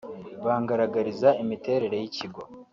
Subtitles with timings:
[0.45, 2.41] bangaragariza imiterere y’ikigo